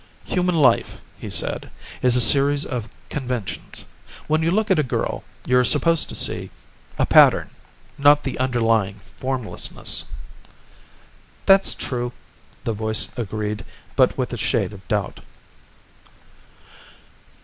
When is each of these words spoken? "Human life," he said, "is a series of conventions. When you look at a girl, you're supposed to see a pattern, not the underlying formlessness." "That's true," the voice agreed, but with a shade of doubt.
"Human 0.25 0.55
life," 0.55 0.99
he 1.19 1.29
said, 1.29 1.69
"is 2.01 2.15
a 2.15 2.21
series 2.21 2.65
of 2.65 2.89
conventions. 3.09 3.85
When 4.25 4.41
you 4.41 4.49
look 4.49 4.71
at 4.71 4.79
a 4.79 4.83
girl, 4.83 5.23
you're 5.45 5.63
supposed 5.63 6.09
to 6.09 6.15
see 6.15 6.49
a 6.97 7.05
pattern, 7.05 7.51
not 7.99 8.23
the 8.23 8.39
underlying 8.39 8.95
formlessness." 9.19 10.05
"That's 11.45 11.75
true," 11.75 12.13
the 12.63 12.73
voice 12.73 13.09
agreed, 13.15 13.63
but 13.95 14.17
with 14.17 14.33
a 14.33 14.37
shade 14.37 14.73
of 14.73 14.87
doubt. 14.87 15.19